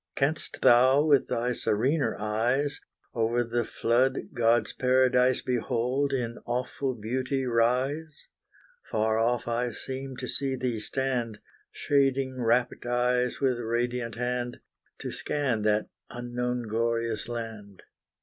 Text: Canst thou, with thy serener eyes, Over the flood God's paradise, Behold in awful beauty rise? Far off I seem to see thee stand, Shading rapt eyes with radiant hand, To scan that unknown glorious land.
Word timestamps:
Canst 0.15 0.63
thou, 0.63 1.03
with 1.03 1.27
thy 1.27 1.53
serener 1.53 2.17
eyes, 2.19 2.79
Over 3.13 3.43
the 3.43 3.63
flood 3.63 4.29
God's 4.33 4.73
paradise, 4.73 5.43
Behold 5.43 6.11
in 6.11 6.39
awful 6.47 6.95
beauty 6.95 7.45
rise? 7.45 8.25
Far 8.89 9.19
off 9.19 9.47
I 9.47 9.69
seem 9.73 10.17
to 10.17 10.27
see 10.27 10.55
thee 10.55 10.79
stand, 10.79 11.37
Shading 11.71 12.41
rapt 12.43 12.83
eyes 12.83 13.39
with 13.39 13.59
radiant 13.59 14.15
hand, 14.15 14.59
To 15.01 15.11
scan 15.11 15.61
that 15.61 15.87
unknown 16.09 16.67
glorious 16.67 17.27
land. 17.29 17.83